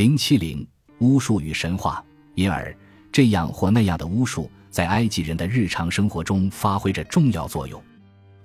[0.00, 0.66] 零七零
[1.00, 2.02] 巫术与神话，
[2.34, 2.74] 因而
[3.12, 7.78] 这样或那样的巫术在埃及人的日常生活中发挥着重要作用。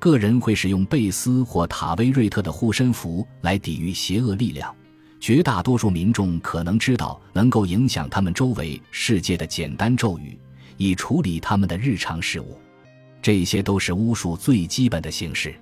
[0.00, 4.74] 个人会使用贝斯或塔威瑞特的护身符来抵御邪恶力量。
[5.20, 10.36] 绝大多数民众可能知道能够影响他们周围世界的简单咒语，
[10.76, 12.58] 以处理他们的日常事务。
[13.22, 15.54] 这些都是巫术最基本的形式。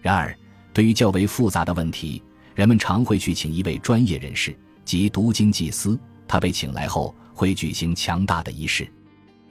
[0.00, 0.34] 然而，
[0.72, 2.22] 对于较为复杂的问题，
[2.54, 4.56] 人们常会去请一位专业人士，
[4.86, 5.98] 即读经祭司。
[6.26, 8.90] 他被请来后会举行强大的仪式，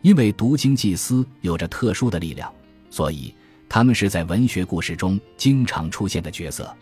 [0.02, 2.52] 因为读经祭司有着特殊的力量，
[2.89, 3.34] 所以
[3.70, 6.75] 他们是在文学故事中经常出现的角色。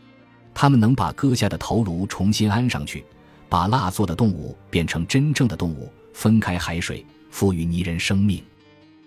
[0.53, 3.03] 他们能把割下的头颅重新安上去，
[3.49, 8.43] 把蜡做的动物变成真正的动物，分开海水，赋予泥人生命。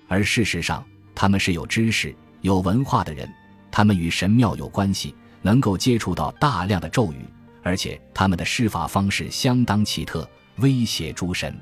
[0.09, 3.29] 而事实上，他们是有知识、有文化的人，
[3.71, 7.25] 他们与神庙有关系，能够接触到大量的咒语，
[7.67, 10.25] 而且他们的施法方式相当奇特，
[10.59, 11.53] 威胁诸神。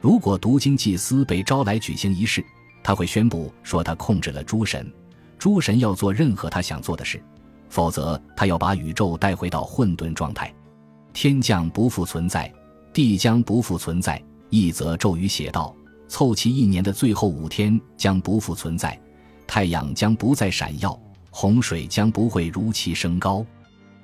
[0.00, 2.44] 如果读经祭司被招来举行仪式，
[2.80, 4.88] 他会宣布说他控制了诸神，
[5.40, 7.20] 诸神要做任何他想做的事。
[7.68, 10.54] 否则，他要把宇宙带回到混沌状态，
[11.12, 12.48] 天将不复存在，
[12.92, 14.22] 地将不复存在。
[14.48, 15.74] 一则咒语写道：
[16.06, 18.96] 凑齐一年的最后五天将不复存在，
[19.48, 20.96] 太阳将不再闪耀，
[21.30, 23.44] 洪水将不会如期升高。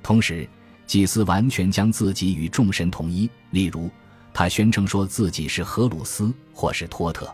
[0.03, 0.49] 同时，
[0.89, 3.31] 祭司完全将自己与众神统一。
[3.51, 3.91] 例如，
[4.33, 7.33] 他宣称说自己是荷鲁斯或是托特，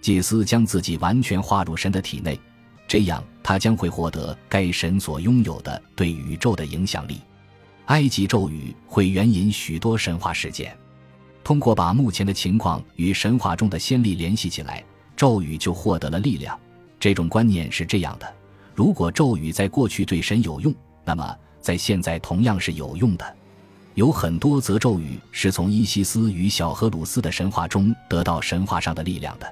[0.00, 2.40] 祭司将自己完全划入神的体内。
[2.86, 7.20] 这样，他将会获得该神所拥有的对宇宙的影响力。
[7.86, 10.74] 埃及咒语会援引许多神话事件，
[11.42, 14.84] 通过把目前的情况与神话中的先例联系起来，
[15.16, 16.58] 咒语就获得了力量。
[17.00, 18.34] 这种观念是这样的：
[18.72, 20.72] 如果咒语在过去对神有用，
[21.04, 23.36] 那么在现在同样是有用的。
[23.94, 29.50] 有很多则咒语是从伊西斯与小荷鲁斯的神话中得到神话上的力量的。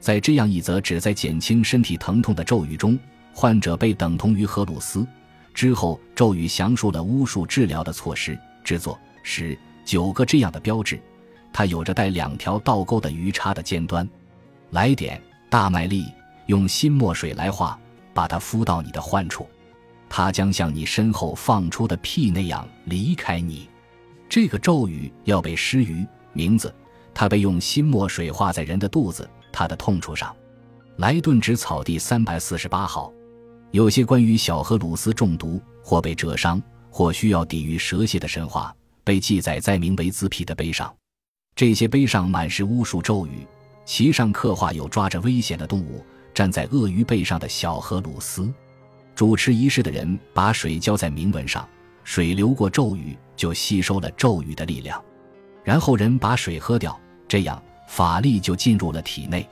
[0.00, 2.98] 在这样一则旨在减轻身体疼痛的咒语中，
[3.34, 5.06] 患者被等同于荷鲁斯。
[5.52, 10.98] 之后，咒语详述了巫术治疗的措施，制作十九个这样的标志。
[11.52, 14.08] 它有着带两条倒钩的鱼叉的尖端。
[14.70, 15.20] 来点
[15.50, 16.06] 大麦粒，
[16.46, 17.78] 用新墨水来画，
[18.14, 19.46] 把它敷到你的患处，
[20.14, 23.66] 它将像你身后放出的屁那样离开你。
[24.28, 26.72] 这个咒语要被施于名字，
[27.14, 29.26] 它被用新墨水画在人的肚子。
[29.50, 30.36] 他的痛处上，
[30.96, 33.10] 莱顿纸草地三百四十八号，
[33.70, 38.74] 有些关于小荷鲁斯中毒或被蛰伤或需要抵御蛇蝎的神话，
[39.04, 40.94] 被记载在名为兹皮的碑上。
[41.56, 43.46] 这些碑上满是巫术咒语，
[43.86, 48.52] 其上刻画有抓着危险的动物站在鳄鱼背上的小荷鲁斯。
[49.14, 51.68] 主持仪式的人把水浇在铭文上，
[52.04, 55.02] 水流过咒语就吸收了咒语的力量，
[55.62, 57.62] 然后人把水喝掉，这样。
[57.88, 59.46] 法力就进入了体内。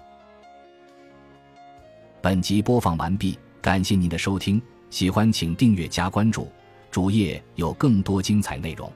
[2.22, 6.50] 本集播放完毕，感谢您的收听，喜欢请订阅加关注，
[6.91, 8.91] 主页有更多精彩内容。